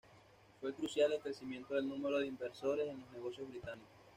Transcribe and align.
Fue 0.59 0.73
crucial 0.73 1.13
el 1.13 1.19
crecimiento 1.21 1.75
del 1.75 1.87
número 1.87 2.17
de 2.17 2.25
inversores 2.25 2.87
en 2.89 3.01
los 3.01 3.11
negocios 3.11 3.47
británicos. 3.47 3.87